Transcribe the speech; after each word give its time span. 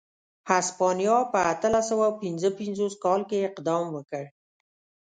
هسپانیا 0.49 1.17
په 1.31 1.39
اتلس 1.51 1.85
سوه 1.91 2.07
پنځه 2.21 2.49
پنځوس 2.59 2.93
کال 3.03 3.21
کې 3.29 3.45
اقدام 3.49 3.83
وکړ. 3.91 4.23